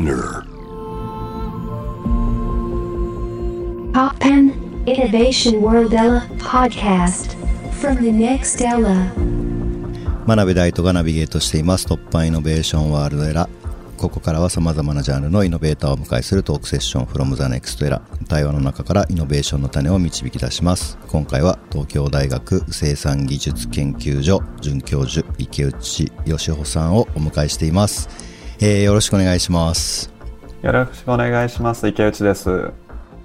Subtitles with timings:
[0.00, 0.46] Spinner.
[3.92, 4.52] Pop Pen
[4.86, 7.36] Innovation World Ella Podcast
[7.80, 9.12] from the next Ella.
[10.26, 11.86] 真鍋大斗がナビゲートしています。
[11.86, 13.48] 突破イノベーションワールドエラ。
[13.98, 20.96] ここからは様々なジャンルのイノベーターをお迎えするトークセッション from the next era 対話の中からイノベーションの種を導き出します。
[21.08, 28.08] 今回は東京大学生産技術研究所准教授池内義穂さんをお迎えしています、
[28.62, 30.12] えーよろしくお願いします
[30.62, 31.88] よろしくお願いします。
[31.88, 32.70] 池内です。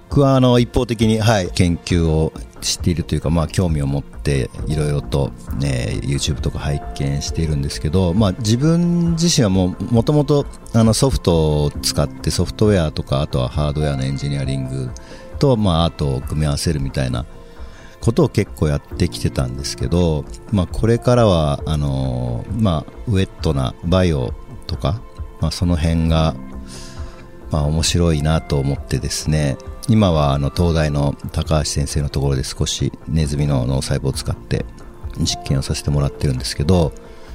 [0.08, 14.90] 僕はあの一方的に、はい、研究をしているというか、まあ、興味を持っていろいろと、ね、YouTube とか拝見しているんですけど、まあ、自分自身はももともとあのソフトを使ってソフトウェアとかあとはハードウェアのエンジニアリング
[15.38, 17.26] と、まあ、アートを組み合わせるみたいな
[18.00, 24.32] ことを結構やってきてたんですけど、まあ、これからはあの、まあ、ウェットなバイオ
[24.66, 25.02] とか、
[25.40, 26.34] まあ、その辺が
[27.50, 29.56] まあ、面白いなと思ってですね。
[29.88, 34.66] 今はあの東大の高橋先生のところで少しネズミの脳細胞を使って
[35.16, 36.92] 実験をさせてもらってるんですけど、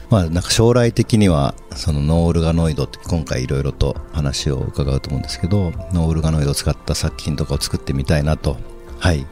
[0.09, 8.58] まあ、なんか将来的にはそのノーオルガノイドって今回いろいろと話を伺うと思うんですけどノーオルガノイドを使った作品とかを作ってみたいなと、
[8.99, 9.25] はい、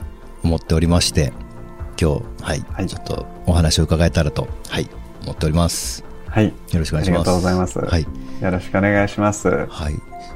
[0.46, 1.34] 思っておりまして
[2.02, 2.88] 今日、はいはい。
[2.88, 4.90] ちょっとお話を伺えたらと、はい、
[5.24, 6.46] 思っておりますはい。
[6.48, 7.80] よろしくお願いしますありがとうございます。
[7.80, 8.08] はい
[8.42, 9.50] よろしくお願いします。
[9.50, 9.96] はい。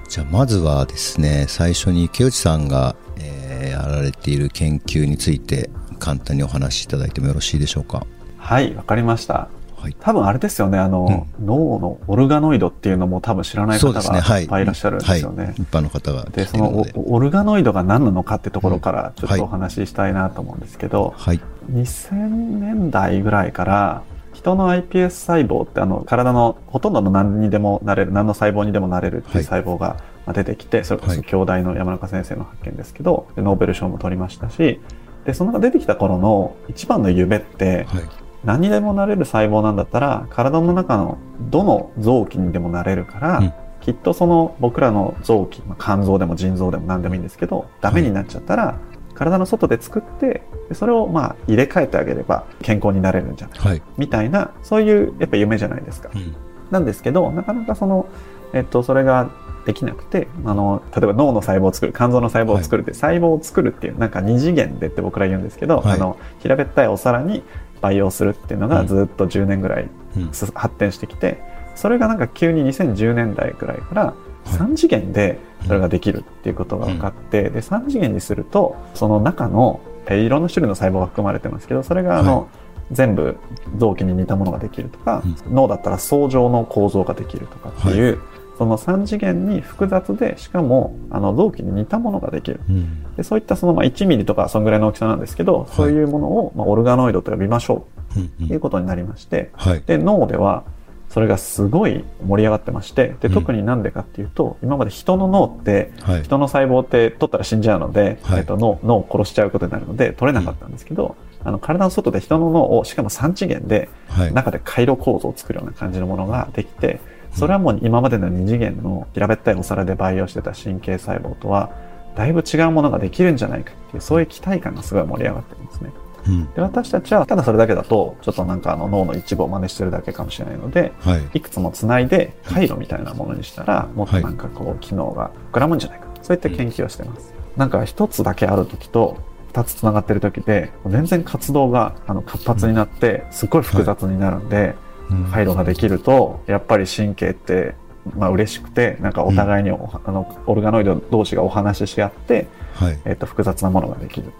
[0.10, 8.06] じゃあまずはですね、最初に池内さんが、えーやられている研究について簡単にお話しいただいてもよろしいでしょうか？
[8.38, 9.48] はい、わかりました。
[9.78, 9.96] はい。
[10.00, 13.92] 多分あれですよね、あの、脳のオルガノイドっていうのも多分知らない方。
[13.94, 15.46] がいっぱいいらっしゃるんですよね。
[15.46, 16.46] はい、一般の方がで。
[16.46, 21.40] そのおオルガノイドが何なのかってところからちょっはいとお話ししたいなと思うんですけど、はい。
[21.72, 22.14] 2000
[22.60, 24.04] 年代ぐらいから
[24.44, 31.18] 人の iPS 細胞ってあの体のほとんどの何にでもなれる何の細胞にでもなれるっていう細胞がまあ出てきて、それこはい。
[31.18, 34.82] そ兄弟の山中先生の発見ですけどでノーベル賞も取りましたし
[35.26, 38.04] でその中出てきた頃の一番の夢ってはい。
[38.44, 43.54] 何にでもなれる細胞なんだったら体の中のどの臓器にでもなれるから、うん。
[43.80, 48.78] きっとその僕らの臓器、まあ肝臓でも腎臓でも何でもいいんですけどダメになっちゃったら、
[49.16, 53.82] 体の外で作ってでそれをまあ入れ替えてあげれば健康になれるんじゃないはい。
[53.98, 56.10] みたいなそういうやっぱ夢じゃないですか。
[56.14, 56.36] うん。
[56.72, 58.08] なんですけどなかなかその、
[58.54, 59.30] えっと、それが
[59.66, 67.44] できなくてあの例えば脳の細胞を作る肝臓の細胞を作るって、細胞を作るっていうなんか二次元でって僕ら言うんですけど、はいあの平べったいお皿に
[67.82, 70.34] 培養するっていうのがうんずっと10年ぐらいうん。
[70.34, 71.42] す発展してきて
[71.76, 74.14] それがなんか急に2010年代ぐらいから
[74.46, 82.48] 3次元でそれができるっていうことが分かって、で3次元にするとその中のえーいろんな種類の細胞が含まれてますけどそれがあの、は
[82.92, 83.38] 全部
[83.78, 88.20] 臓器に似たものができるとか、脳だったら層状の構造ができるとかっていう、
[88.58, 92.60] その3次元に複雑でしかもあの臓器に似たものができる。
[92.70, 93.16] うん。
[93.16, 98.32] でそういったそのまあ1ミリとかそんぐらいの大きさなんですけど、そういうものをまあオルガノイドと呼びましょうん。
[98.46, 99.84] うということになりまして、はい。
[99.86, 100.64] で脳では
[101.14, 106.24] それがすごい盛り上がってましてでうん特になんでかっていうと、今まで人の脳ってはい。
[106.24, 114.34] 人の細胞って取ったら死んじゃうので、はいえっと、脳脳を殺しちゃうことになるので取れなかったんですけど、あの体の外で人の脳をしかも3次元ではい。
[114.34, 117.00] 中で回路構造を作るような感じのものができて
[117.34, 121.72] それはもう今までの2次元の平べったいお皿で培養してた神経細胞とは
[122.16, 125.92] だいぶ違うものができるんじゃないかっていうそういう期待感がすごい盛り上がってるんですね。
[126.28, 126.54] うん。
[126.54, 131.22] で私たちはただそれだけだとちょっとなんかあの脳の一部を真似してるだけかもしれないのではい。
[131.34, 137.34] いくつもつないで回路みたいなものにしたらもっとなんかこう機能が膨らむんじゃないかそういった研究をしてます。
[137.58, 139.18] なんか一つだけある時と
[139.50, 144.84] 二つつながってる時で全然活動があの活発になってすっごい複雑になるんで、うん
[145.32, 147.76] 回路ができるとやっぱり神経って
[148.18, 153.00] まあ嬉しくてなんかお互いにお,、あのオルガノイド同士がお話しし合って、はい。
[153.06, 154.32] えっと複雑なものができる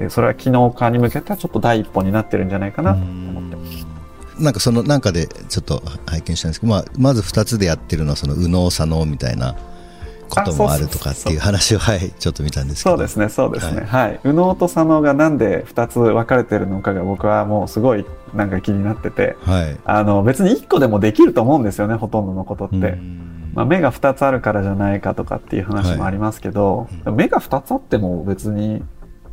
[0.00, 3.86] でそれは機能化に向けたちょっと第一歩になってるんじゃないかなと思ってます。
[4.42, 9.54] なんかそのなんかでちょっと拝見したんですけど、まあ、まず2つでやってるのはその右脳左脳みたいな
[10.30, 12.96] こともあるとかっていう話をはいちょっと見たんですけど。
[12.96, 13.82] そうですね、そうですね。
[13.82, 14.20] はい。
[14.24, 19.76] 右脳と左脳がなんで2つ分かれてるのかが僕はもうすごいなんか気になってて、はい。
[19.84, 22.76] あの別に1個でもできると思うんですよね、ほとんどのことって。
[22.76, 23.52] うん。
[23.52, 27.14] まあ、目が2つあるからじゃないかとかっていう話もありますけど、はい。
[27.14, 28.82] 目が2つあっても別に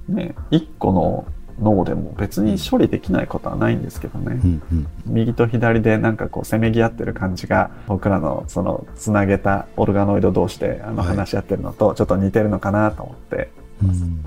[0.10, 1.26] ね、1個の
[1.60, 4.40] 脳でも別に処理できないことはないんですけどね。
[4.44, 13.50] うんうん右と左でなんかこうせめぎ合ってる感じが僕らのそのつなげたオルガノイド同士であのはい話し合ってるのとちょっと似てるのかなと思って、
[13.84, 14.26] うん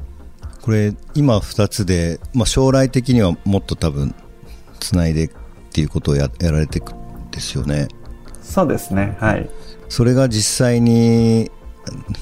[0.62, 4.15] これ今2つで、まあ、将来的にはもっと多分
[4.79, 5.31] つないでっ
[5.73, 7.88] ていうことをややられていくんですよね
[8.50, 9.17] そうですね。
[9.21, 9.49] はい。
[9.88, 11.50] それが実際に、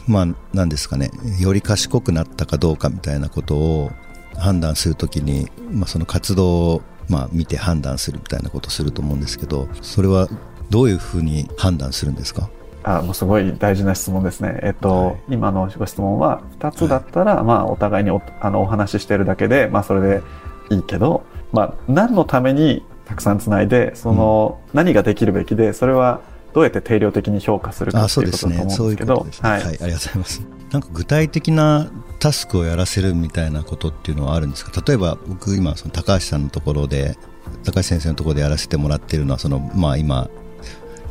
[0.07, 1.11] まあ、なんですかね、
[1.41, 3.91] より賢くなったかどうかみたいなことを
[4.37, 10.29] 判断するときに、まあ、その活動を、まあ、見て判断するみたいなことをすると思うんですけど、それは
[10.71, 12.49] どういうふうに判断するんですか？
[12.85, 14.61] あもうすごい大事な質問ですね。
[14.63, 15.17] えっと、はい。
[15.31, 20.23] 今のご質問は、2つだったら、まあ、お互いにおあのお話ししてるだけで、まあ、それで
[20.71, 26.21] いいけど、まあ、何のためにたくさんつないで、その、何ができるべきで、それは
[26.59, 28.33] どうやって定量的に評価するかあっていう。
[28.33, 29.31] ことだと思そううんですけど、ね。
[29.43, 29.65] は、はいい。
[29.65, 30.43] ありがとうございます。
[30.73, 31.89] なんか具体的な
[32.19, 34.73] タスクをやらせるみたいなことっていうのはあるんですか？
[34.85, 37.17] 例えば僕今その高橋さんのところで
[37.65, 40.29] 高橋先生のところでやらせてもらってるのはそのまあ今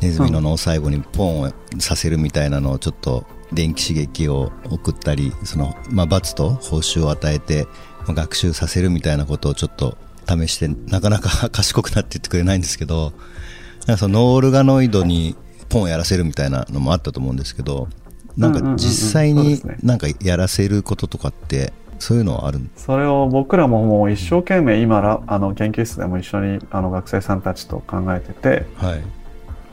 [0.02, 7.64] ネズミの脳細胞にポンをさせるみたいなのをちょっと電気刺激を送ったりそのまあ罰と報酬を与えて
[8.06, 9.96] まあ学習させるみたいなことをちょっと
[10.28, 13.12] 試してなかなか 賢くなって言ってくれないんですけど
[13.88, 15.34] なんかそのノーオルガノイドに
[15.70, 17.88] ポンやらせるみたいなのもあったと思うんですけど
[18.36, 22.70] なんか実際になんかやらせることとかってそういうのはあるん？
[22.76, 29.02] それを僕らももう一生懸命今ら、あの、研究室でも一緒に、あの、学生さんたちと考えてて、はい、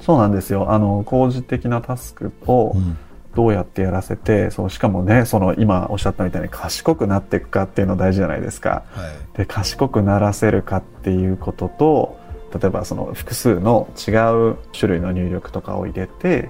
[0.01, 0.71] そうなんですよ。
[0.71, 2.97] あの、工事的なタスクをうん
[3.35, 8.85] どうやってやらせて、そう、しかもね、その今おっしゃったみたいに賢くなっていくかっていうの大事じゃないですか。
[8.91, 12.17] はいで、賢くならせるかっていうことと、
[12.60, 14.12] 例えばその複数の違
[14.52, 16.50] う種類の入力とかを入れて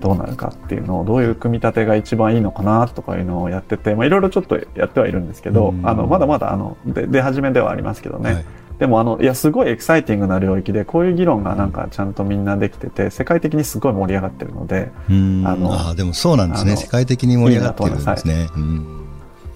[0.00, 5.86] どうなるかっていうのをどういう組み立てが一番いいのかなとかいうのをやってて、まあ、いろいろちょっとやってはいるんですけど、うん。
[5.86, 8.44] あのまだまだあので出始めではありますけどね、はい。
[8.78, 15.44] でもあのいやすごいエキサイティングな領域でこういう議論がなんかちゃんとみんなできてて世界的にすごい盛り上がってるのでうん。
[15.46, 16.76] あのあでもそうなんですね。
[16.76, 17.90] 世界的に盛り上がってる。
[17.92, 18.48] んですね。
[18.56, 19.01] うん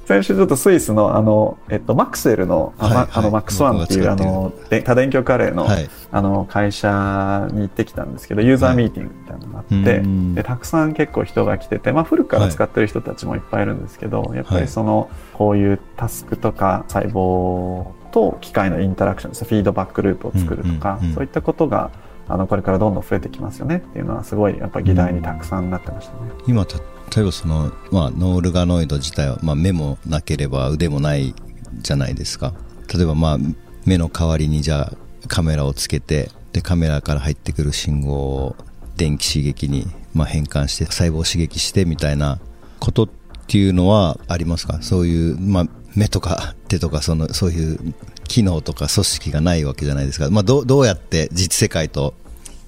[0.06, 3.08] 先週ちょっとスイスのあの、えっと、マクセルの,はいはい。
[3.12, 5.90] あのマックスワンっていうあので多電極カレーの,、はい。
[6.12, 10.34] あの会社に行ってきたんですけどユーザーミーティングみたいなのがあって、うん。
[10.36, 21.90] でたくさん結構人が来てて、まあ、古くから使ってる人たちもいっぱいいるんですけど、やっぱりそのこういうタスクとか細胞と機械のインタラクションですフィードバックループを作るとか、そういったことが
[22.28, 26.30] あのこれからどんどん増えてきますよねっていうのはすごいやっぱ議題にたくさんなってましたね。
[26.46, 26.78] 今た
[27.14, 31.34] 例えばその、まあ、ノールガノイド自体は、まあ、目もなければ腕もない
[31.78, 32.54] じゃないですか。
[32.94, 33.38] 例えば、まあ、
[33.84, 38.56] 目の代わりにじゃあカメラをつけてでカメラから入ってくる信号を
[38.96, 42.38] 電気刺激に、まあ、変換して細胞を刺激してみたいな
[42.80, 43.08] ことっ
[43.46, 44.80] ていうのはありますか？
[44.82, 47.94] そういう、まあ、目とか手とかそのそういう
[48.28, 52.14] 機能とか組織がないわけじゃないですか、まあ、どどうやって実世界と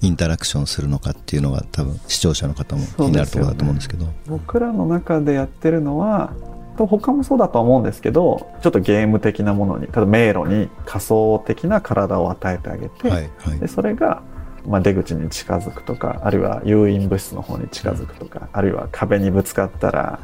[0.01, 4.05] インタラクションするのかっていうのが多分視聴者の方も気になるところだと思うんですけど。
[4.27, 6.33] 僕らの中でやってるのは
[6.79, 13.59] と他もそうだとは思うんですけどちょっとゲーム的なものに例えば迷路に仮想的な体を与えてあげて、はいはい。
[13.59, 14.23] でそれが、
[14.65, 20.19] まあ、出口に近づくとかあるいは誘引物質の方に近づくとかあるいは壁にぶつかったら、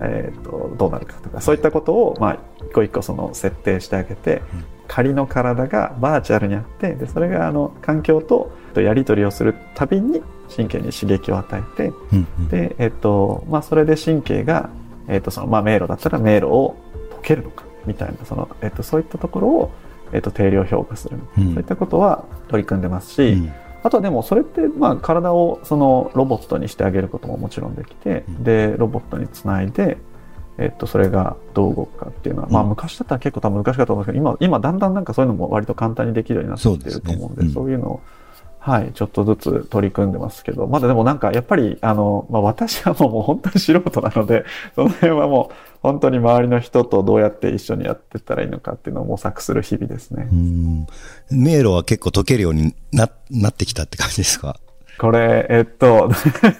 [0.00, 4.40] えー、とどうなるかとかそういったことを、まあ、一個一個その設定してあげて、
[4.88, 10.22] 仮の体がバーチャルにあってでそれがあの環境とやり取りをするたびに
[10.54, 12.48] 神経に刺激を与えてうんうん。
[12.48, 14.70] で、えっとまあ、それで神経が、
[15.06, 16.76] えっとそのまあ、迷路だったら迷路を
[17.10, 19.70] 解けるのかみたいなその、えっとそういったところを、
[20.12, 21.44] えっと定量評価する、うん。
[21.54, 23.52] そういったことは取り組んでますし、うん。
[23.82, 28.44] あとはでもそれってまあ体をそのロボットにしてあげることももちろんできて、うん。
[28.44, 29.98] でロボットにつないで、
[30.58, 37.46] えっとそれがどう動くかっていうのは、まあうん昔だったら結構多分難しかったと思うんですけど今今だんだんなんかそういうのも割と簡単にできるようになってきてると思うんでね。
[37.48, 37.54] うん。
[37.54, 38.00] そういうのを
[38.60, 50.28] はい、ちょっとずつ取り組んでますけど、まだでもなんかやっぱり、あの、まあ私はもうもう本当に素人なので、 その辺はもう本当に周りの人とどうやって一緒にやってったらいいのかっていうのを模索する日々ですね。
[50.30, 50.34] う。
[50.34, 50.86] ん。
[51.30, 54.56] 迷路は結構解けるようにななってきたって感じですか？
[54.98, 56.10] これ、えっと、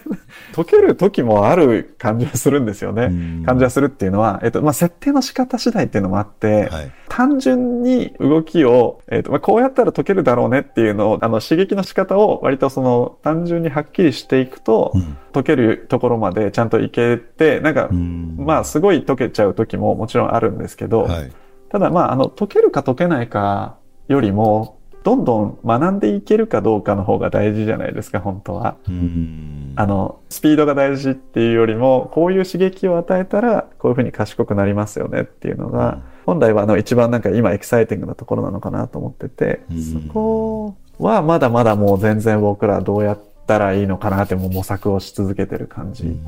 [0.55, 3.03] 解ける時もある感じはするんですよね。
[3.05, 3.43] うん。
[3.45, 6.91] 感じはするっていうのは、えっと、まあ、設定の仕方次第っていうのもあって、はい。
[7.09, 15.17] 単純に動きを、えっと、まあ、こうやったら解けるだろうねっていうのを、あの、刺激の仕方を割とその、単純にはっきりしていくと、うん。
[15.33, 18.35] 解けるところまでちゃんといけて、なんか、うん。
[18.37, 21.31] まあ、すごい解けちゃう時ももちろんあるんですけど、はい。
[21.69, 23.77] ただまあ、あの、解けるか解けないか
[24.07, 28.75] よりも、どんどん学んでいけるかどうかの方が大事じゃないですか、本当は。
[28.87, 29.73] うん。
[29.75, 39.81] あの、スピードが大事っていうよりも、こういう刺激を与えたら、こういうふうに賢くなりますよねっていうのが、本来はあの一番なんか今エキサイティングなところなのかなと思ってて、うん。
[39.81, 46.19] そこはまだまだもう全然僕らどうやったらいいのかなってもう模索をし続けてる感じ。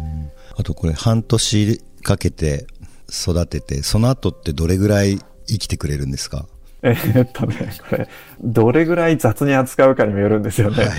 [0.58, 2.66] あとこれ半年かけて
[3.10, 6.46] 育ててその後ってどれぐらい生きてくれるんですか？
[6.84, 8.08] えーっとね、これ、
[8.42, 10.84] どれぐらい雑に扱うかにもよるんですよね。
[10.84, 10.90] は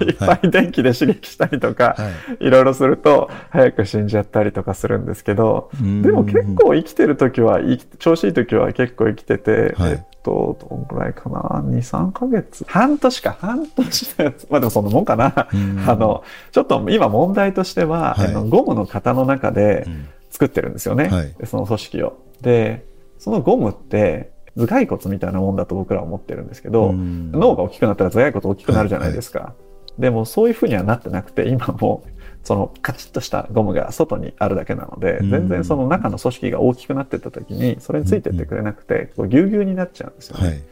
[0.00, 2.10] いいっぱい電気で刺激したりとか、は
[2.40, 7.60] いいろいろすると早く死んじゃったりとかするんですけど、うんでも結構生きてる時は、
[7.98, 12.64] 調子いい時は結構生きてて、はいえっと、どんぐらいかな ?2、3ヶ月？
[12.66, 14.46] 半年か、半年のやつ。
[14.50, 15.48] まあでもそんなもんかな。
[15.52, 21.08] うんあの、ちょっと今問題としては、はいあのゴムの型の中でうん作ってるんですよね。
[21.08, 22.18] はいでその組織を。
[22.40, 22.84] で、
[23.18, 27.30] そのゴムって頭蓋骨みたいなもんだと僕らは思ってるんですけど、うん。
[27.32, 29.54] 脳が大きくなったら頭蓋骨大きくなるじゃないですか。
[29.98, 32.10] でもそういうふうにはなってなくて、今もう
[32.42, 35.30] そのカチッとしたゴムが外にあるだけなので、うん。
[35.30, 40.46] 全然その中の組織が大きくなってった時に、それについてってくれなくて、こうぎゅうぎゅうになっちゃうんですよね。
[40.46, 40.62] はい。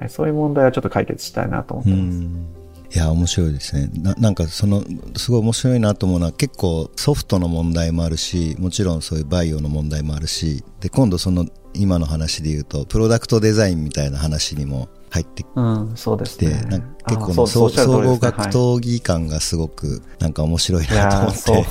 [0.00, 2.18] はい、そういう問題はちょっと解決したいなと思ってうます。
[2.18, 2.64] ん。
[2.94, 3.90] いや面白いですね。
[4.02, 4.84] ななんかその
[5.16, 16.62] すごい面白いなと思うのは結構ソフトの問題もあるしもちろんそういうバイオの問題もあるしで今度その今の話で言うとプロダクトデザインみたいな話にも入ってきうん、そうですて、ね。
[16.62, 21.66] なんか結構あそう総合格闘技感がすごくなんか面白いなと思って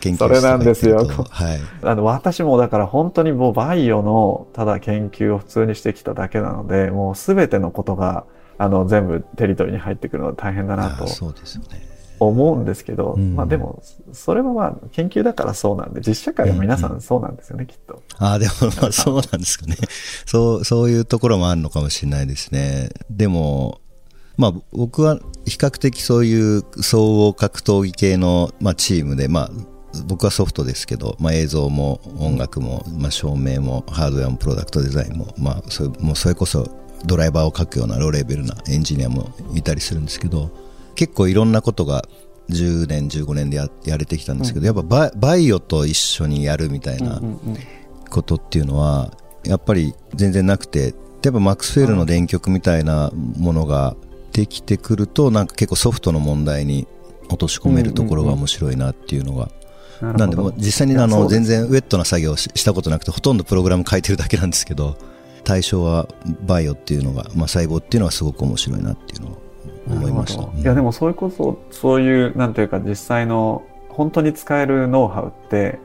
[0.00, 1.04] 研究それなんですよ。
[1.06, 1.60] はい。
[1.82, 8.24] あの私もだから本当にもうバイオのただ研究を普通にしてきただけなのでもう全てのことが
[8.56, 11.04] あの全部テリトリーに入ってくるので大変だなと。
[11.04, 11.89] あそうですよね
[12.28, 18.02] 思うんですけど、うんまあでもそれはまあ研究だからそうなんで実社会は皆さんそうなんですよね、きっと。
[18.18, 19.76] ああ、でも、まあ、そうなんですかね。
[20.26, 22.90] そう、そういうところもあるのかもしれないですね。
[23.10, 23.80] でも、
[24.36, 29.50] まあ、僕は比較的そういう総合格闘技系の、まあ、チームで、まあ、
[30.06, 36.68] 僕はソフトですけど、まあ、映像も音楽も、まあ、照明もハードウェアもプロダクトデザインも、まあ、それもうそれこそ
[37.04, 40.50] ドライバーを書くようなローレベルなエンジニアもいたりするんですけど
[40.94, 42.04] 結構いろんなことが
[42.50, 47.20] 10年15年でややれてきたんですけど、やっぱバイバイオと一緒にやるみたいな、
[48.08, 49.12] ことっていうのは
[49.44, 53.94] やっぱり全然なくて例えばマックスフェールの電極みたいなものが
[54.32, 56.88] できてくるとなんか結構ソフトの問題に
[57.28, 59.50] 落とし込めるところが面白いなっていうのが、
[60.00, 64.96] なんで実際にあの全然ウェットな作業をししたことなくてほとんどプログラム書いてるだけなんですけど
[65.44, 66.08] 対象は
[66.46, 69.39] バイオっていうのが、まあ、細胞っていうのはすごく面白いなっていうのを
[69.86, 75.78] 思いました、いやでもそれこそそういうなんていうか実際の本当に使えるノウハウって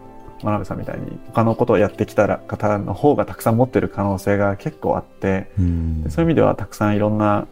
[0.43, 6.03] 真鍋さんみたいに他のことをやってきたら方の方がたくさん持ってる可能性が結構あってうん。
[6.03, 7.47] でそういう意味ではたくさんいろんな、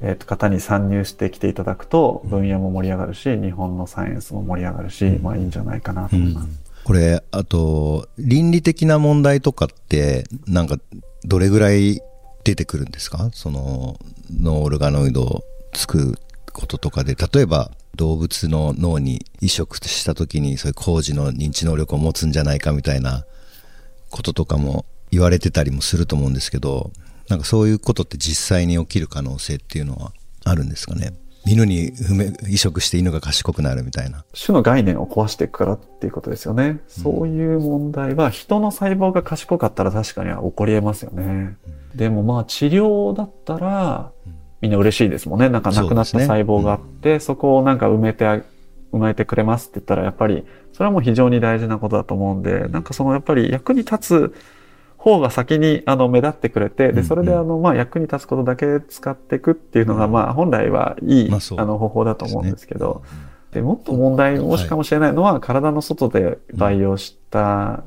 [0.00, 6.48] えーと方に参入してきていただくと分野も盛り上がるし日本のサイエンスも盛り上がるし、まあいいんじゃないかなと思います。
[6.84, 10.78] これあと倫理的な問題とかってなんか
[11.24, 12.00] どれぐらい
[12.42, 13.30] 出てくるんですか？
[13.32, 13.96] その
[14.40, 16.18] ノーオルガノイドを作る
[16.52, 23.24] こととかで例えば動物の脳に移植した時にそういう工事の認知能力を持つんじゃないかみたいな
[24.10, 26.90] こととかも言われてたりもすると思うんですけど
[27.28, 30.12] なんかそういうことって実際に起きる可能性っていうのは
[30.44, 31.14] あるんですかね？
[31.44, 31.92] 犬に
[32.48, 34.24] 移植して犬が賢くなるみたいな。
[34.32, 36.80] 種の概念を壊していくからっていうことですよね。
[36.86, 41.56] そういう問題は人の細胞が賢かったら確かには起こり得ますよね。
[41.96, 44.12] でもまあ治療だったら
[44.62, 45.48] みんな嬉しいですもんね。
[45.48, 48.40] なんか亡くなった細胞があって、そこをなんか埋めてあ、
[48.92, 54.34] 埋めてくれますって言ったらやっぱりそれはもう非常に大事なことだと思うんで、なんかそのやっぱり役に立つ
[54.96, 61.60] 方が先にあの目立ってくれて、で、それであのまあ役に立つことだけ使っていくっていうのがまあ本来はいいまあそう。
[61.60, 63.02] あの方法だと思うんですけど、
[63.50, 67.82] で、もっと問題もしかもしれないのは、体の外で培養した、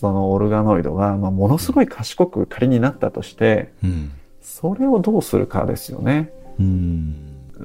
[0.00, 4.12] そのオルガノイドが、まあ、ものすごい賢く仮になったとして、うん
[4.44, 6.30] それをどうするかですよね。
[6.60, 7.14] うん。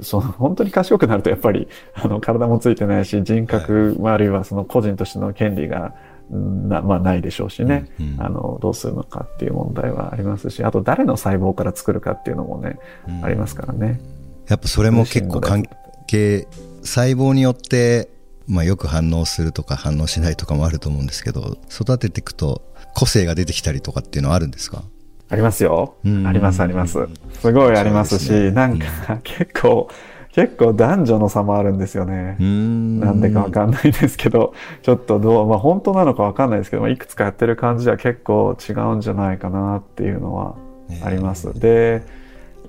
[0.02, 5.94] その本当に賢くなるとやっぱりあの体もついてないし人格、あるいはその個人としての権利が
[6.30, 8.22] な,、まあ、ないでしょうしね、うんうん。
[8.22, 13.26] あのどうするのかっていう問題はありますしあと誰の細胞から作るかっていうのもね、うん。
[13.26, 14.00] ありますからね。
[14.48, 15.66] やっぱそれも結構関
[16.08, 16.48] 係
[16.82, 18.10] 細胞によって、
[18.48, 22.62] まあ、よく反応するとか反応しないとかもあると思うんですけど育てていくと
[22.96, 24.84] 個性が出てきたりとかっていうのはあるんですか？
[25.30, 25.96] ありますよ。
[26.04, 27.08] うんありますあります。
[27.34, 29.88] すごいありますし、ねなんか結構、
[30.32, 32.38] 結構男女の差もあるんですよね。
[32.40, 40.56] うんなんでかわかんないですけど、ちょっとどう、まあ本当なのかわかんないですけど、まあいくつかやってる感じでは結構違うんじゃないかなっていうのは
[41.04, 41.54] あります。
[41.60, 42.04] で、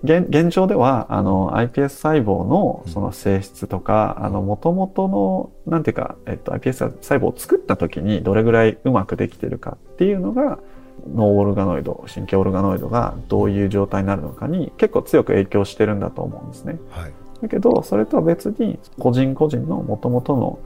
[0.03, 10.59] 現現状では、あの、iPS 細胞のその性質とか、あの、元々の、なんていうか、えっと、iPS 細胞を作った時にどれぐらいうまくできてるかっていうのが、
[11.15, 16.79] 脳オルガノイド、神経オルガノイドがどういう状態になるのかに結構強く影響してるんだと思うんですね。
[16.91, 17.13] はい。
[17.43, 20.59] だけど、それとは別に個人個人の元々の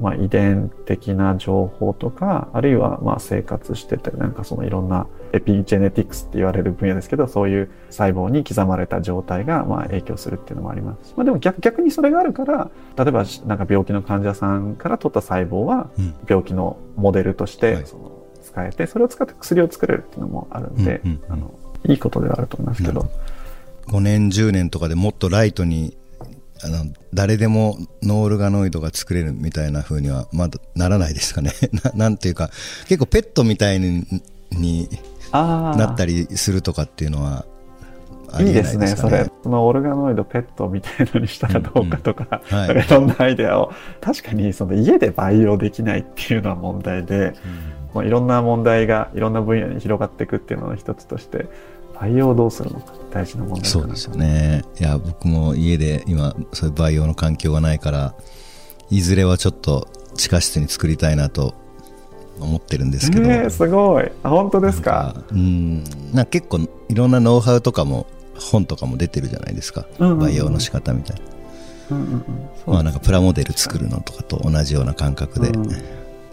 [0.00, 11.10] まあ、遺伝的な情報とか、あるいはまあ生活してて、なんかそのいろんなエピジェネティクスって言われる分野ですけど、そういう細胞に刻まれた状態がまあ影響するっていうのもあります。
[11.10, 16.14] し、まあでも逆逆にそれがあるから、例えばなんか病気の患者さんから取った細胞はうん。
[16.26, 17.86] 病気のモデルとして、はい。
[17.86, 21.32] その使えて、それを使って薬を作れるっていうのもあるんで、うんうんうん。
[21.32, 21.54] あの、
[21.86, 23.00] いいことではあると思いますけど。
[23.00, 23.12] なる
[23.86, 23.98] ほ。
[23.98, 25.96] 5年10年とかでもっとライトに
[26.62, 31.52] あの誰でもノールガノイドが作れるみたいな風にはまだならないですかね。
[31.84, 32.50] ななんていうか
[32.86, 34.06] 結構ペットみたいに
[35.32, 37.46] なったりするとかっていうのは
[38.32, 39.30] ありえないいいですね、ですかねそれ。
[39.42, 42.66] そのオルガノイドペットみたいのにしたらどうかとか、うんうん。
[42.68, 42.84] はい。
[42.86, 47.34] いろんなアイデアを、確かにその家で培養できないっていうのは問題で、
[47.94, 51.46] まあ、いろんな問題がいろんな分野に広がっていくっていうのの一つとして、
[51.98, 54.64] 培養をどうするのか大事な問題そうですよね。
[54.80, 58.14] いや僕も家で今そういう培養の環境がないから
[58.88, 61.52] いずれはちょっと地下室に作りたいなと
[62.40, 64.10] 思ってるんですけど、えー、すごい。
[64.22, 65.14] あ、本当ですか？
[65.30, 65.84] うん。
[66.14, 68.06] なんか結構いろんなノウハウとかも
[68.38, 70.18] 本とかも出てるじゃないですか、うんうんうん。
[70.20, 71.20] 培養の仕方みたい
[71.90, 72.24] な、うんうんうん。
[72.66, 75.68] まあなんかプラモデル作るのとかと同じような感覚で、うん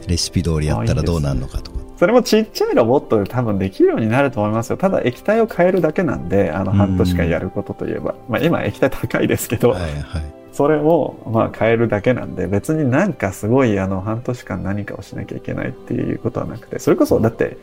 [0.08, 1.78] レシピ通りやったらどうなるのかとか。
[1.98, 4.78] それもちっちゃいロボットで多分できるようになると思いますよ。
[4.78, 6.78] ただ液体を変えるだけなんで、あのうん。
[6.78, 8.16] 半年間やることといえば。
[8.30, 9.88] まあ今液体高いですけど、はいは
[10.20, 10.34] い。
[10.54, 17.58] それをまあ変えるだけなんで、別になんかすごいあの半年間何かをしなきゃいけないっていうことはなくて、それこそだって、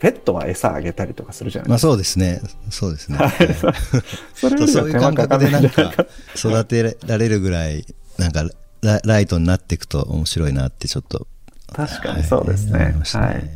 [0.00, 1.88] ペットは餌あげたりとかするじゃないまあですか。
[1.90, 2.42] そうですね。
[2.70, 3.28] そうですね、はい。
[3.28, 3.54] はい。
[4.34, 5.92] そそういう感覚でなんか
[6.36, 7.84] 育てられるぐらい
[8.18, 8.44] なんか
[8.82, 11.26] ラライトになっていくと面白いなってちょっと
[11.74, 12.94] 確かにそうですね。
[13.04, 13.50] はい。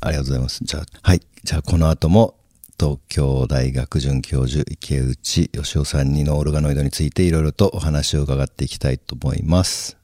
[0.00, 0.60] ありがとうございます。
[0.62, 1.20] じゃあ、はい。
[1.44, 2.36] じゃあ、この後も、
[2.78, 9.96] 東京大学准教授池内義雄さんにノールガノイドについていろいろとお話を伺っていきたいと思います。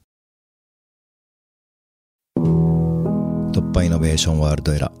[2.37, 4.99] 突破イノベーションワールドエラー。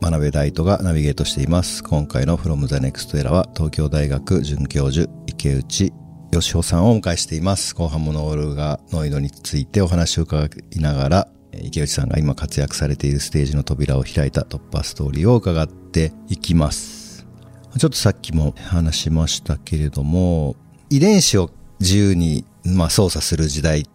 [0.00, 1.84] 真鍋大斗がナビゲートしています。
[1.84, 5.92] 今回の From the Next Era は東京大学准教授池内
[6.32, 7.72] 義雄さんをお迎えしています。
[7.76, 11.28] 後半もノールガノイドについてお話を伺いながら、
[11.60, 17.26] 池内さんが今活躍されているステージの扉を開いた突破ストーリーを伺っていきます。
[17.78, 20.56] ちょっとさっきも話しましたけれども、
[20.90, 21.50] 遺伝子を
[21.80, 23.86] 自由に、まあ、操作する時代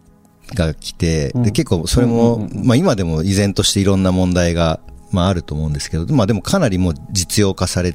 [0.54, 4.80] が来て、うんで結構それも、まあ今でも依然としていろんな問題が、
[5.10, 7.94] まああると思うんですけど、まあでもかなりもう実用化され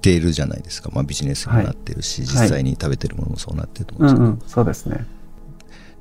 [0.00, 0.90] ているじゃないですか。
[0.92, 4.24] まあビジネスにもなってるし、はい実際に食べてるものもそうなってると思うんですけど。
[4.24, 5.06] うんうん、そうですね。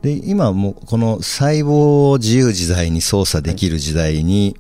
[0.04, 4.56] で、今もうこの細胞を自由自在に操作できる時代に、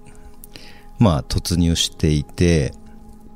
[0.97, 2.73] まあ突入していて、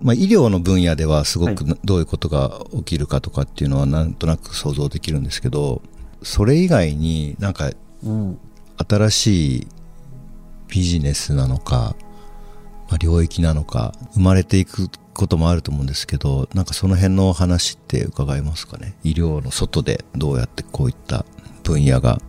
[0.02, 5.84] まあ医療の分野ではすごくはどういうことが起きるかとかっていうのはなんとなく想像できるんですけど、
[6.24, 7.70] それ以外になんか
[8.04, 8.40] うん。
[8.78, 9.68] 新しい
[10.68, 11.96] ビジネスなのか、
[12.90, 21.26] まあ、領域なのか生まれていくこともあると思うんですけどなんかその辺のお話って伺えますかね医療の外でどうやってこういった
[21.68, 22.20] 分野が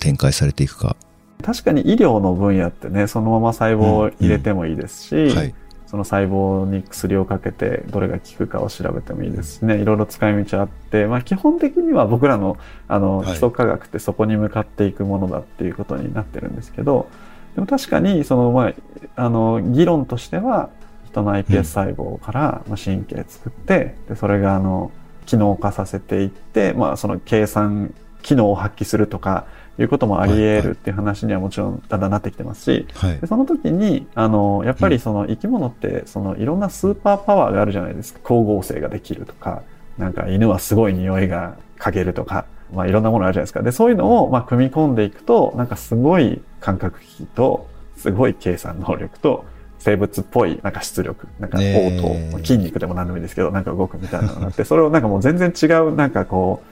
[0.00, 0.96] 展開されていくか、
[1.42, 5.54] 確かに医療の分野ってね、そのまま細胞を入れてもいいですし、はい。
[5.86, 13.26] その細胞に薬をかけてどれが効くかを調べてもいいですしね、いろいろ使い道あって、まあ基本的には僕らのあのはい。
[13.26, 17.08] 基礎科学ってそこに向かっていくものだっていうことになってるんですけど、
[17.54, 18.74] でも確かにそのまあ、
[19.16, 20.70] あの議論としては
[21.06, 24.92] 人の iPS 細胞からまあ神経作って、でそれがあの
[25.26, 29.46] 機能化させていって、まあその計算機能を発揮するとか
[29.78, 33.18] いうこともあり得るっていう話にはもちろんだんだんなってきてますし、はい。
[33.18, 38.20] でその時に、あの、やっぱりその生き物って、そのいろんなスーパーパワーがあるじゃないですか。
[38.22, 39.62] 光合成ができるとか、
[39.98, 43.62] なんか犬はすごい匂いが嗅げるとか、まあいろんなものあるじゃないですか。
[43.62, 49.44] で、そういうのをまあ組み込んでいくと、なんかすごい感覚器と、すごい計算能力と、
[49.78, 56.69] 生物っぽいなんか出力、なんか応答、筋肉でも何でもいいですけど、なんか動くみたいなのがあって、それをなんかもう全然違う、なんかこう、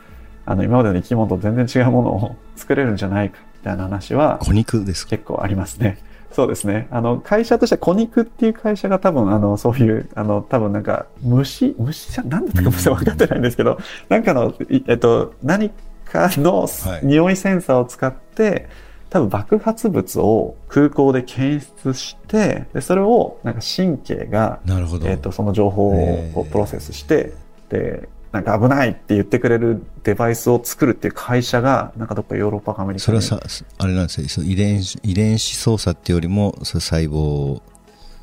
[0.50, 5.10] あの、今までの生き物と全然違うものを作れるんじゃないか、みたいな話は、小肉ですか？
[5.10, 5.98] 結構ありますね。
[6.32, 6.88] そうですね。
[6.90, 15.70] あの、会社としては、コニクっていう会社が多分、あの、そういう、あの、多分なんか、虫、虫じゃ、なんだったかも分かってないんですけど、なんかの、いえっと、何
[16.04, 17.06] かのはい。
[17.06, 18.68] 匂いセンサーを使って、
[19.10, 25.90] 多分爆発物を空港で検出して、で、それを、なんか神経が、なるほど、えっと、その情報
[26.34, 27.34] をプロセスして、
[27.70, 33.22] で、なんか危ないって言ってくれるデバイスを作るっていう会社が、なんかどっかヨーロッパかアメリカに。
[33.22, 34.28] それはさあれなんですよ。
[34.28, 37.62] その遺伝子遺伝子操作っていうよりもそれ細胞を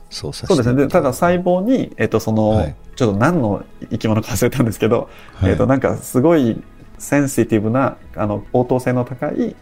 [0.10, 0.84] 操作そうですね。
[0.84, 2.76] で、ただ細胞に、えっ、と、その、はい。
[2.96, 5.52] ちょっと何の生き物か忘れたんですけど、はい。
[5.52, 6.62] えっ、と、なんかすごい
[6.98, 9.56] センシティブな、あの、応答性の高い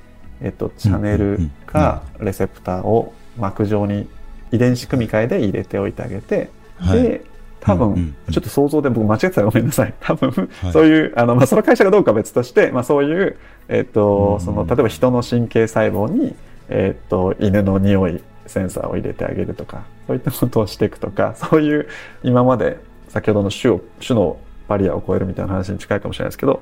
[0.43, 4.07] えっと、チャネルかレセプターを膜状に
[4.51, 7.01] 遺伝子組み換えで入れておいてあげて、はい。
[7.01, 7.25] で
[7.63, 9.93] 多分、ちょっと想像で僕間違ってたらごめんなさい。
[10.01, 10.71] 多分、はい。
[10.71, 13.37] そういうあの、まあ、その会社がどうかは別として、まあ、そういう、
[13.69, 14.45] えっとうん。
[14.45, 16.35] その例えば人の神経細胞に、
[16.69, 21.87] えっと犬の匂いセンサーを入れてあげるとかそういったことをしていくとか そういう
[22.23, 22.77] 今まで
[23.09, 26.61] 先ほどの種を種のバリアを超えるみたいな話に近いかもしれないですけど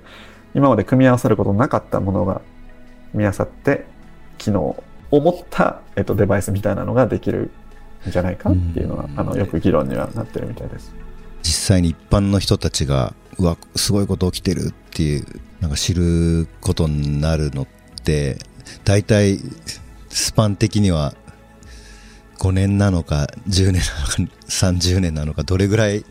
[0.54, 2.42] 今まで組み合わさることなかったものが
[3.12, 3.86] 組み合わさって
[4.38, 7.52] 機能を持った、えっと、デバイスみたいなのができるん
[8.08, 10.94] じゃないかっていうのはうんあのよく議論にはなってるみたいです。
[11.44, 15.26] 実際に一般の人たちがうわすごいこと起きてるっていう
[15.60, 17.68] なんか知ることになるのっ
[18.04, 18.38] て
[18.84, 19.40] 大体
[20.10, 21.14] スパン的には
[22.40, 23.82] 5年なのか10年
[24.18, 26.04] なのか30年なのかどれぐらい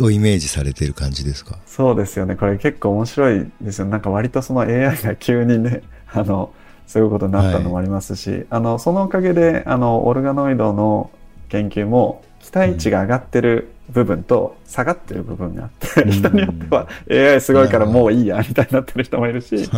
[0.00, 1.58] をイメージされてる感じですか？
[1.66, 2.36] そうですよね。
[2.36, 3.86] これ結構面白いですよ。
[3.86, 6.54] なんか割とその AI が急にね、あの、
[6.86, 11.10] そういうことになったのもありますし、あの、そのおかげで、あの、オルガノイドの
[11.48, 19.68] 研究も期待値が上がってる部分と下がってる部分があって、うん人によっては AI すごいからもういいや、みたいになってる人もいるし、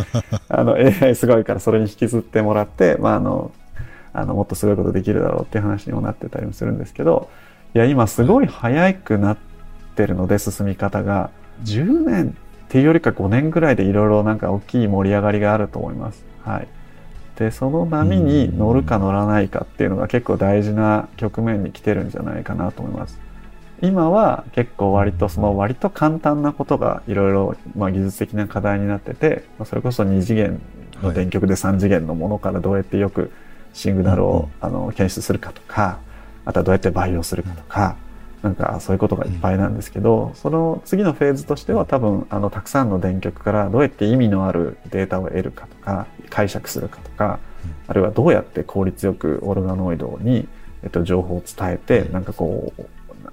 [0.49, 3.51] あの、AI すごいからそれに引きずってもらって、まあ、あの、
[4.13, 7.29] あの、もっとすごいことできるだろうっていう話にもなってたりもするんですけど、
[7.75, 9.37] いや、今すごい早くなっ
[9.95, 11.29] てるので、進み方が。
[11.63, 16.25] 10年っていうよりか5年ぐらいでいろいろなんか大きい盛り上がりがあると思います。
[16.43, 16.67] はい。
[17.37, 23.19] で、その波に乗るか乗らないかっていうのが結構大事な局面に来てるんじゃないかなと思います。
[23.81, 30.59] 今は結構割とその割と簡単なことがいろいろまあ技術的な課題になってて、まあそれこそ2次元
[31.03, 33.31] の電極で3次元のものからどうやってよく
[33.73, 35.99] シングナルをあの検出するかとか、
[36.43, 37.95] あとはどうやって培養するかとか、
[38.43, 47.39] なんかそういうことがいっぱいなんですけど、その次のフェーズとしては多分あのたくさんの電極からどうやって意味のあるデータを得るかとか解釈するかとか、
[47.87, 50.47] あるいはどうやって効率よくオルガノイドに、
[50.83, 52.85] えっと、情報を伝えてなんかこう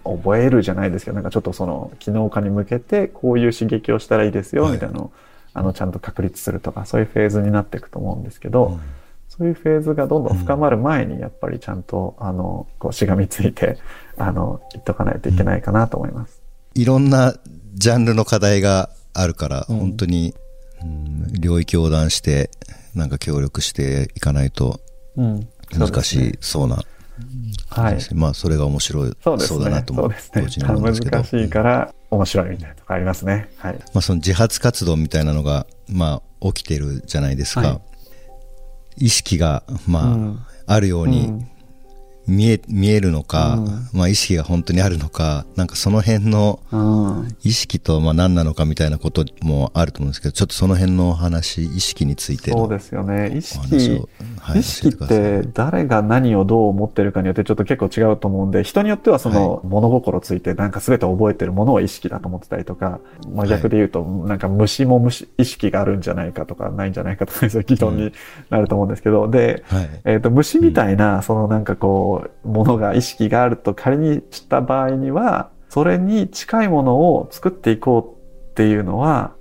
[0.05, 4.73] 覚えるじゃないですけどなんかちょっとその機能化に向けてこういう刺激をしたらいいですよはい。
[4.73, 5.13] みたいなのを、
[5.53, 8.79] あのちゃんと確立するとかそういうフェーズになっていくと思うんですけど、
[9.37, 13.79] そういうフェーズがどんどん深まる前にやっぱりちゃんとあのこうしがみついて
[14.17, 16.41] あの言っとかないといけないかなと思います。
[16.75, 17.35] いろんな
[17.75, 20.35] ジャンルの課題があるから、うん本当に、
[20.83, 22.51] うん領域横断して、
[22.95, 24.81] なんか協力していかないと
[25.17, 26.83] うん、難しいそうな
[27.71, 27.95] はい。
[27.95, 29.65] ですねまあ、それが面白いそうですね。
[29.65, 30.61] だなともそうですねす。
[30.61, 30.95] 難
[31.25, 33.49] しいから面白いみたいなとこありますね。
[33.57, 33.75] はい。
[33.75, 37.61] まあ、その自発活動みたいなのが、まあ、起きてるじゃないですか。
[37.61, 37.81] はい
[38.97, 40.39] 意識が、まあ、うん。
[40.67, 41.49] あるようにうん。
[42.27, 43.89] 見え、見えるのか、うん。
[43.93, 47.37] まあ、意識が本当にあるのか、なんかその辺のうん。
[47.43, 53.31] 意識と、まあ、何なのかみたいなこともあると思うんですけど、ちょっとその辺のお話、意識についてのそうですよね。
[53.35, 54.09] 意お識話を、、
[54.45, 63.49] はい意識って誰が何をどう思ってるかによってちょっと結構違うと思うんで、人によってはその物心ついてなんか全て覚えてるものを意識だと思ってたりとか、まあはい。
[63.49, 68.13] 逆で言うとなんか虫も虫意識があるんじゃないかとかないんじゃないかとかそういう議論に
[68.51, 69.89] なると思うんですけど、で、はい。
[70.05, 79.33] えっ、と、虫みたいな、そのなんかこう、ものが意識があると仮にした場合には、それに近いものを作っていこうっていうのは、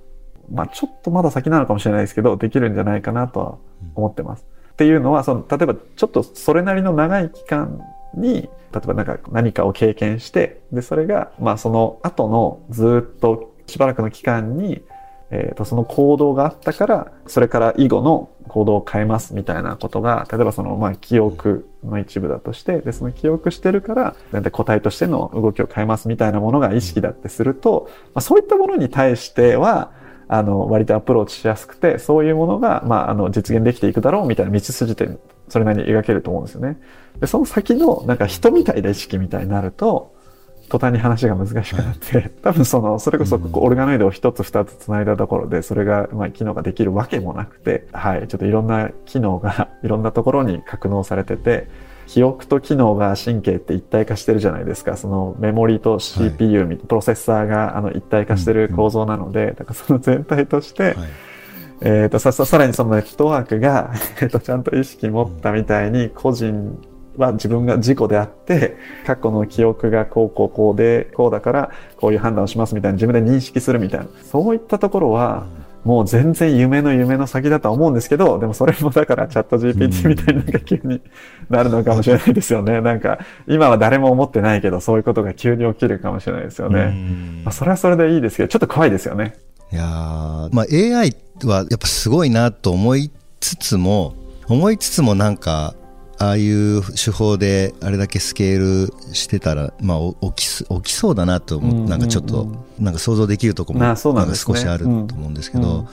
[0.50, 3.58] まあちょっとまだ先なのかもしれないですけど、できるんじゃないかなとは
[3.94, 4.53] 思ってます。
[4.74, 7.80] っていうのは、その、例えばちょっとそれなりの長い期間
[8.14, 14.82] に、例えばなんか何かを経験して、で、それが、まあその後のずっとしばらくの期間に、
[15.30, 29.92] えーとその行動があったからそれから以後の行動を変えますみたいなことが例えばそのまあ記憶の一部だとしてでその記憶してるから全体個体としての動きを変えますみたいなものが意識だってすると、まあ、そういったものに対しては
[30.28, 35.08] あの割とアプローチしやすくてそういうものが、まあ、あの実現できていくだろうみたいな道筋って
[35.48, 36.78] それなりに描けると思うんですよね。
[37.20, 40.14] でその先のなんか人みたいな意識みたいになると
[40.68, 51.68] 途端に話が難しくなって、多分その、それこそオルガノイドを一つ二つ繋いだところで、それが、まあ、機能ができるわけもなくて、はい、ちょっといろんな機能がいろんなところに格納されてて、
[52.06, 54.96] 記憶と機能が神経って一体化してるじゃないですか。
[54.96, 60.94] そのメモリと CPU、みプロセッサーがあの一体化してる構造なので、だからその全体として、はい。
[61.80, 66.78] えー、とさささらにそのネットワークが、 えー、とちゃんと意識持ったみたいに個人
[67.16, 75.46] は自分が自己であって過去の記憶がこうこうこうでこうだからこういう判断をしますみたいな自分で認識するみたいなそういったところは
[75.84, 81.02] もう全然夢の夢の先だとは思うんですけどでもそれもだからチャット GPT みたいなのが急に
[81.50, 86.80] なるのかもしれないですよね なんか今は誰も思ってないけどそういうことが急に起きるかもしれないですよね。
[86.80, 89.34] うんまあ、それはそれでいいですけどちょっと怖いですよね。
[89.72, 94.14] いやーまあ、AI はやっぱすごいなと思いつつも、
[94.48, 95.74] 思いつつもなんか
[96.18, 102.46] ああいう手法であれだけスケールしてたら、まあ、起きす起きそうだなと思って、なんかちょっと
[102.78, 105.88] なんか想像できるとこもあなんか少しあると思うんですけど、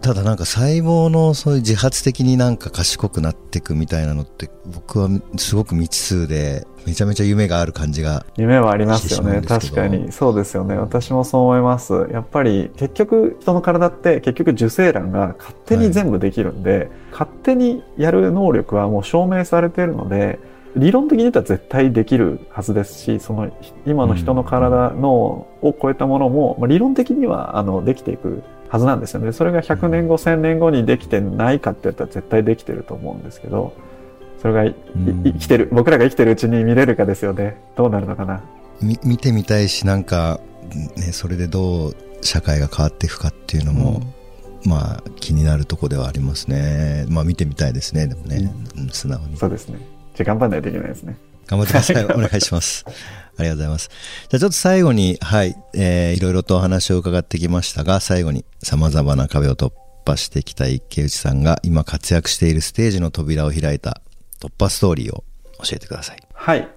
[0.00, 9.42] ただなんか細胞のそういう自発的になんか賢くなっていくみたいなのって僕はすごく未知数でめちゃめちゃ夢がある感じが夢はありますよね。
[9.42, 10.76] 確かにそうですよね。
[10.76, 12.08] 私もそう思います。
[12.12, 20.38] やっぱり結局人の体って結局受精卵が勝手に全部できるんで、勝手にやる能力はもう証明されているので
[20.76, 23.50] 理論的に言ったら絶対できるはずですしその
[23.86, 25.10] 今の人の体の
[25.62, 29.32] を超えたものも、まあ、理論的にはあのできていくはずなんですよね。
[29.32, 33.74] それが100年後1000年後にできてないかって言ったら絶対できてると思うんですけど
[34.42, 37.60] それが生きてる僕らが生きてるうちに見れるかですよね。
[37.76, 38.42] どうなるのかな？
[38.80, 40.40] み見てみたいしなんか、
[40.96, 44.02] ね、それでどう社会が変わっていくかっていうのも、
[44.64, 47.06] まあ気になるとこではありますね。
[47.08, 48.88] まあ見てみたいですねでもね、うん。
[48.90, 49.36] 素直に。
[49.36, 49.78] そうですね。
[50.14, 51.16] じゃあ頑張らないといけないですね。
[51.46, 52.04] 頑張ってください。
[52.04, 52.84] お願いします。
[53.38, 53.90] ありがとうございます。
[54.28, 59.72] じゃあちょっと最後に、はい、えー、いろいろとお話を伺ってきましたが、最後に様々な壁を突
[60.06, 64.00] 破してきた池内さんが今活躍しているステージの扉を開いた
[64.40, 65.24] 突破ストーリーを
[65.62, 66.22] 教えてください。
[66.32, 66.68] はい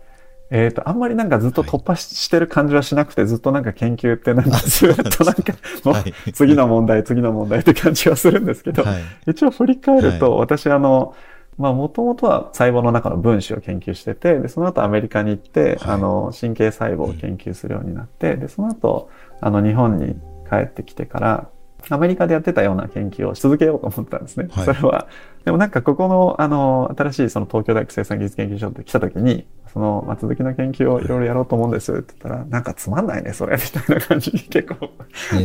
[0.51, 9.03] えっ、と、あんまりなんかずっと突破し,、してる感じはしなくて、ずっとなんか研究ってなんかずっとなんか、もうはい次の問題、次の問題って感じはするんですけど、はい。
[9.27, 11.15] 一応振り返ると、は私あの、
[11.59, 15.95] まあもともとは細胞の中の分子を研究してて、で、その後アメリカに行って、はい。
[15.95, 19.09] あの、神経細胞を研究するようになって、で、その後、
[19.41, 20.15] あの、日本に
[20.49, 21.49] 帰ってきてから、
[21.89, 24.47] アメリカでやってたような研究を続けようと思ったんですね。
[24.51, 24.65] はい。
[24.65, 25.07] それは、
[25.45, 31.07] でもなんかここの、あの、新しいその東京大学生産技術研究所って来た時に、その、まあ、続きの研究をい。
[31.07, 34.89] ろいろやろうと思うんですって言ったら、なんかつまんないね、それ、みたいな感じに結構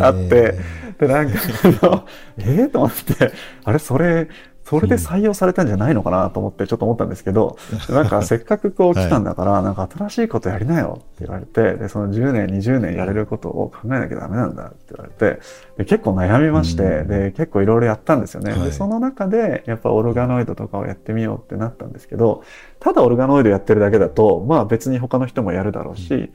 [0.00, 0.59] あって、
[0.98, 1.38] で、なんか、
[1.83, 2.07] あの、
[2.38, 3.33] ええと思って、
[3.64, 4.29] あれ、それ、
[4.64, 7.59] それで採用されたんじゃないのかなと思ってちょっと思ったんですけど、
[7.90, 15.40] なんか せっかくこう来たんだから、なんか新しいことやりなよって言われて、で、その10年、20年やれることを考えなきゃダメなんだって言われて、
[15.77, 17.09] で結構悩みまして、うん。
[17.09, 18.53] で、結構いろいろやったんですよね。
[18.53, 18.62] はい。
[18.62, 22.42] で、その中で、やっぱオルガノイドとかをやってみようってなったんですけど、
[22.81, 26.33] ただオルガノイドやってるだけだと、まあ別に他の人もやるだろうし、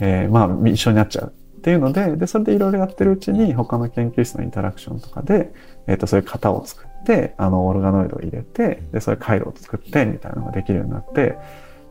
[0.00, 1.32] えーまあ一緒になっちゃう。
[1.62, 5.52] っていうので、で、それでいろいろやってるうちに、他の研究室のインタラクションとかで、
[5.86, 11.36] えっ、と、そういう型を作って、あの、オルガノイドを入れて、で、そういう回路を作って、みたいなのができるようになって、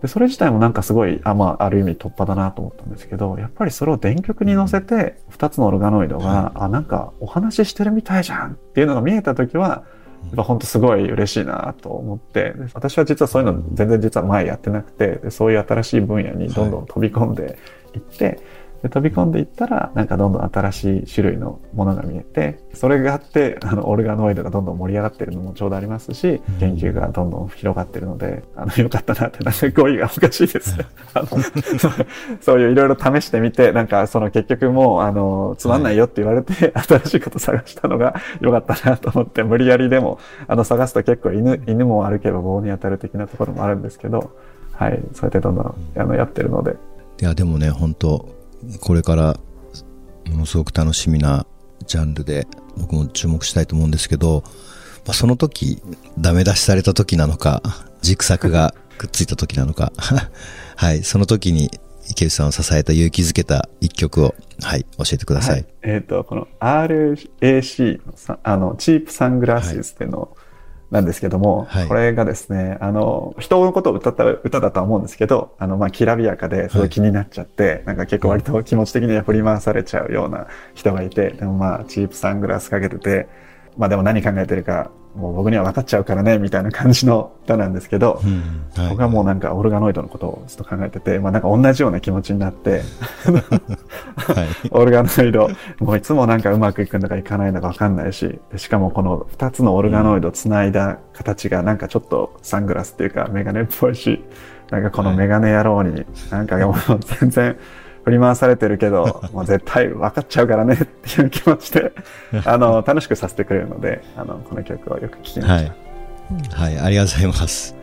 [0.02, 9.84] で、それ自体もなんかすごい、あ、まあ、ある意味突破だなと思ったんですけど、やっぱりそれを電極に乗せて、二つのオルガノイドが、あ、なんかお話ししてるみたいじゃんっていうのが見えたときは、
[10.28, 17.58] やっぱ本当すごい嬉しいなと思って、で私は実はそういうの全然実は前やってなくて、でそういう新しい分野にどんどん飛び込んで
[17.94, 18.40] いって、
[18.82, 30.78] で飛び込んでいったら、なんかどんどん新しい種類のものが見えて、それがあって、あの、オルガノイドがどんどん盛り上がってるのもちょうどありますし、研究がどんどん広がってるので、あの、よかったなって、なんか 語彙がおかしいです。
[31.14, 31.28] あの、
[32.42, 40.18] そういういろいろ試してみて、なんかその結局もう、あの、つまんないよって言われて、新しいこと探したのが よかったなと思って、無理やりでも、
[40.48, 44.32] あの、探すと結構犬、犬も歩けば棒に当たる的なところもあるんですけど、
[44.72, 46.76] はい、そうやってどんどん、あの、やってるので、
[47.22, 48.41] いや、でもね、本当
[48.80, 49.40] これから、
[50.30, 51.46] ものすごく楽しみな
[51.86, 52.48] ジャンルで、
[52.78, 54.44] 僕も注目したいと思うんですけど、
[55.06, 55.82] まあ、その時、
[56.18, 57.62] ダメ出しされた時なのか、
[58.02, 59.92] 軸作がくっついた時なのか、
[60.76, 61.72] はい、その時に
[62.10, 65.56] 池内さんを支えた勇気づけた一曲を、はい、教えてください。
[65.56, 70.36] はい、えっ、と、この RAC のさあの、チープサングラスっていうの
[70.92, 71.88] なんですけども、はい。
[71.88, 83.30] これがですね、あの、人のことを歌った歌だとは思うんですけど、あの、まあ、きらびやかですごい気になっちゃって、なんか結構割と気持ち的には振り回されちゃうような人がいて、でもまあ、チープサングラスかけてて、
[83.78, 88.90] まあでも何考えてるか、もう僕には分かっちゃうからね、みたいな感じの歌なんですけど、うんはい。
[88.92, 92.82] 僕はもうなんかオルガノイドのことをずっと考えてて、まあなんか同じような気持ちになって、
[94.16, 94.70] はい。
[94.72, 104.24] オルガノイド、もういつもなんかうまくいくんだかいかないんだかわかんないし、でしかもこの二つのオルガノイドつないだ形がなんかちょっとサングラスっていうかメガネっぽいし、
[104.70, 106.76] なんかこのメガネ野郎になんかもう
[107.20, 107.58] 全然
[108.04, 111.92] 振り回されてるけど、 もう絶対分かっちゃうからねっていう気持ちで、
[112.46, 115.74] あの、楽しくさせてくれるので、あの、この曲をよく聴きまはした。
[115.74, 115.76] い。
[116.50, 117.76] はい、ありがとうございます。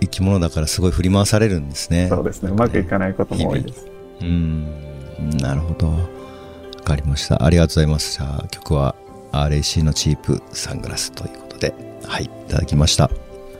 [0.00, 2.08] 生き物だからすごい振り回されるんですね。
[2.08, 2.50] そうですね。
[2.50, 3.86] うまくいかないことも多いです。
[4.22, 4.66] うん、
[5.40, 5.88] なるほど。
[5.88, 5.96] わ
[6.84, 7.44] かりました。
[7.44, 8.18] ありがとうございます。
[8.18, 8.94] じゃあ曲は
[9.32, 11.74] RAC のチープサングラスということで、
[12.06, 13.10] はい、いただきました。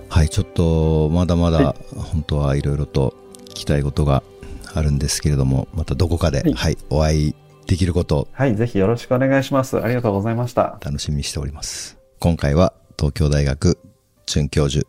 [0.08, 4.22] はい、ちょっとまだまだは本当はいろいろと聞きたいことが
[4.74, 7.34] あるんですけれども、またどこかで、はい、お会い
[7.66, 8.28] できること。
[8.32, 9.80] はい、ぜひよろしくお願いします。
[9.80, 10.78] ありがとうございました。
[10.80, 11.98] 楽しみにしております。
[12.18, 13.78] 今回は東京大学
[14.26, 14.86] 准教授、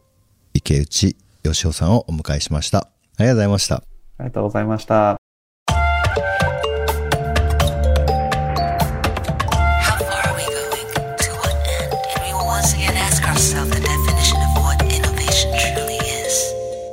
[0.54, 2.90] 池内義夫さんをお迎えしました。
[3.18, 3.76] ありがとうございました。
[3.76, 3.84] あ
[4.20, 5.18] りがとうございました。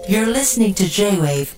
[0.08, 1.57] You're listening to J-Wave.